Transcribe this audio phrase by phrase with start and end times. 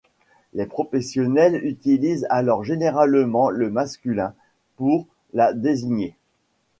[0.55, 4.33] Les professionnels utilisent alors généralement le masculin
[4.75, 6.15] pour la désigner.